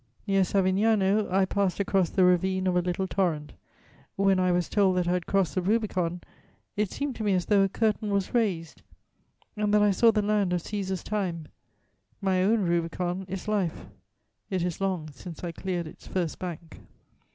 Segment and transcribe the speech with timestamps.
[0.25, 3.53] "Near Savignano, I passed across the ravine of a little torrent:
[4.15, 6.21] when I was told that I had crossed the Rubicon,
[6.75, 8.81] it seemed to me as though a curtain was raised
[9.55, 11.49] and that I saw the land of Cæsar's time.
[12.19, 13.85] My own Rubicon is life:
[14.49, 16.81] it is long since I cleared its first bank.